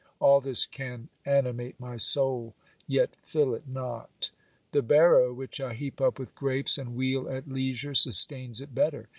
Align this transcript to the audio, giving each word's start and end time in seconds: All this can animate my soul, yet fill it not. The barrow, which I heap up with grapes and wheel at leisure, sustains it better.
All 0.19 0.41
this 0.41 0.65
can 0.65 1.09
animate 1.27 1.79
my 1.79 1.95
soul, 1.95 2.55
yet 2.87 3.11
fill 3.21 3.53
it 3.53 3.67
not. 3.67 4.31
The 4.71 4.81
barrow, 4.81 5.31
which 5.31 5.61
I 5.61 5.75
heap 5.75 6.01
up 6.01 6.17
with 6.17 6.33
grapes 6.33 6.79
and 6.79 6.95
wheel 6.95 7.29
at 7.29 7.47
leisure, 7.47 7.93
sustains 7.93 8.61
it 8.61 8.73
better. 8.73 9.09